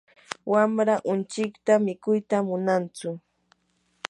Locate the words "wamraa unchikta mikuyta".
0.51-2.37